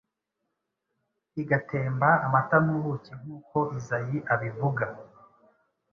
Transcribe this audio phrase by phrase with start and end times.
[1.41, 4.85] igatemba amata n‟ubuki nk‟uko Izayi abivuga.